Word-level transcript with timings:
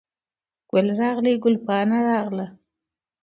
ګل 0.71 0.87
راغلی، 0.99 1.33
ګل 1.43 1.55
پاڼه 1.65 1.99
راغله 2.09 2.47